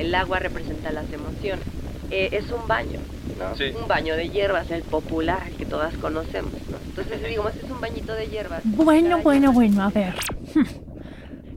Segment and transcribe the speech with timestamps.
[0.00, 1.62] El agua representa las emociones.
[2.10, 2.98] Eh, es un baño,
[3.38, 3.54] ¿no?
[3.54, 3.64] Sí.
[3.78, 6.78] Un baño de hierbas, el popular, el que todas conocemos, ¿no?
[6.86, 8.62] Entonces, digamos, es un bañito de hierbas.
[8.64, 10.14] Bueno, bueno, bueno, a ver.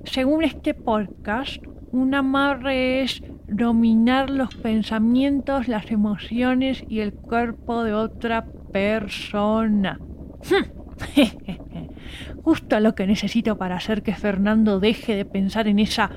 [0.03, 7.93] Según este podcast, un amarre es dominar los pensamientos, las emociones y el cuerpo de
[7.93, 10.01] otra persona.
[12.43, 16.11] Justo lo que necesito para hacer que Fernando deje de pensar en esa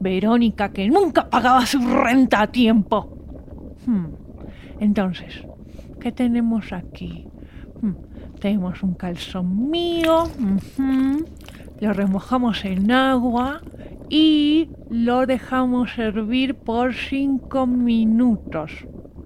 [0.00, 3.16] Verónica que nunca pagaba su renta a tiempo.
[3.86, 4.06] Hmm.
[4.80, 5.42] Entonces,
[6.00, 7.26] ¿qué tenemos aquí?
[7.82, 7.94] Hmm,
[8.40, 10.24] Tenemos un calzón mío,
[11.80, 13.60] lo remojamos en agua
[14.08, 18.70] y lo dejamos hervir por cinco minutos.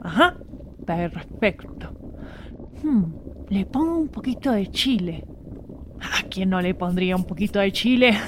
[0.02, 0.36] Ajá,
[0.86, 1.92] perfecto.
[2.82, 3.04] Hmm,
[3.50, 5.24] Le pongo un poquito de chile.
[6.02, 8.18] ¿A quién no le pondría un poquito de chile?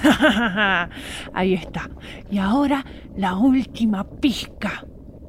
[1.34, 1.91] Ahí está.
[2.31, 2.84] Y ahora
[3.16, 4.84] la última pizca.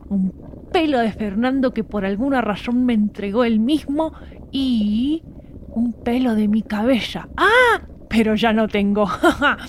[0.09, 0.31] Un
[0.71, 4.13] pelo de Fernando que por alguna razón me entregó él mismo
[4.51, 5.23] y
[5.69, 7.27] un pelo de mi cabeza.
[7.35, 7.81] ¡Ah!
[8.09, 9.09] Pero ya no tengo.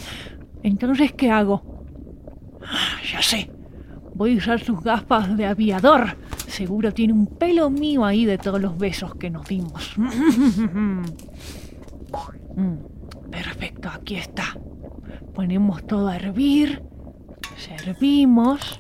[0.62, 1.62] Entonces, ¿qué hago?
[2.62, 3.50] Ah, Ya sé.
[4.14, 6.16] Voy a usar sus gafas de aviador.
[6.46, 9.94] Seguro tiene un pelo mío ahí de todos los besos que nos dimos.
[12.54, 12.96] Mm,
[13.30, 14.56] Perfecto, aquí está.
[15.34, 16.82] Ponemos todo a hervir,
[17.56, 18.78] servimos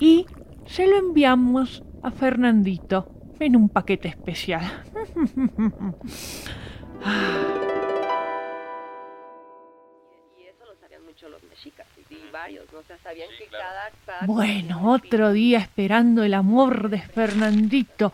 [0.00, 0.26] y
[0.66, 3.10] se lo enviamos a Fernandito
[3.40, 4.84] en un paquete especial.
[14.26, 18.12] Bueno, otro día esperando el amor de Fernandito.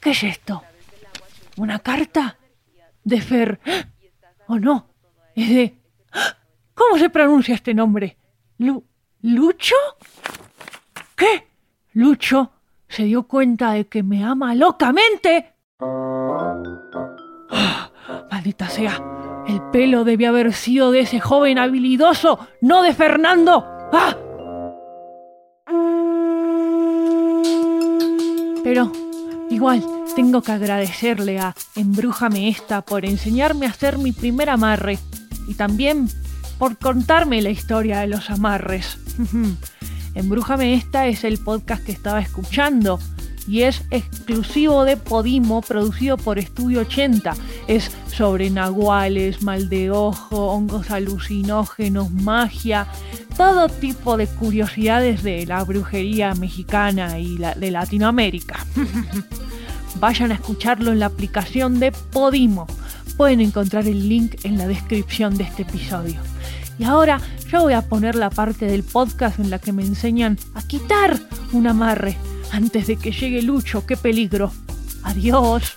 [0.00, 0.62] ¿Qué es esto?
[1.56, 2.36] ¿Una carta?
[3.04, 3.60] ¿De Fer?
[4.46, 4.88] ¿O no?
[5.34, 5.78] Es de...
[6.74, 8.16] ¿Cómo se pronuncia este nombre?
[8.58, 8.84] ¿Lu...
[9.22, 9.76] ¿Lucho?
[11.14, 11.46] ¿Qué?
[11.92, 12.52] Lucho
[12.88, 15.54] se dio cuenta de que me ama locamente.
[17.50, 17.90] ¡Ah!
[18.30, 19.00] Maldita sea.
[19.46, 23.64] El pelo debía haber sido de ese joven habilidoso, no de Fernando.
[23.92, 24.16] ¡Ah!
[28.62, 28.92] Pero
[29.48, 29.82] igual
[30.14, 34.98] tengo que agradecerle a Embrújame esta por enseñarme a hacer mi primer amarre
[35.46, 36.08] y también
[36.58, 38.98] por contarme la historia de los amarres.
[40.14, 42.98] Embrújame esta es el podcast que estaba escuchando
[43.48, 47.34] y es exclusivo de Podimo, producido por Estudio 80.
[47.66, 52.86] Es sobre nahuales, mal de ojo, hongos alucinógenos, magia,
[53.36, 58.66] todo tipo de curiosidades de la brujería mexicana y de Latinoamérica.
[59.96, 62.66] Vayan a escucharlo en la aplicación de Podimo.
[63.16, 66.20] Pueden encontrar el link en la descripción de este episodio.
[66.78, 67.20] Y ahora
[67.50, 71.18] yo voy a poner la parte del podcast en la que me enseñan a quitar
[71.52, 72.16] un amarre
[72.52, 73.84] antes de que llegue Lucho.
[73.86, 74.52] ¡Qué peligro!
[75.02, 75.76] Adiós.